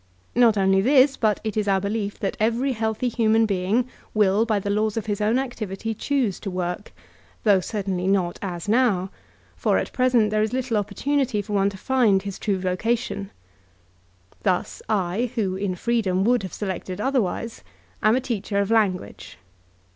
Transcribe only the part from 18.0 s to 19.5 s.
am a teacher of language.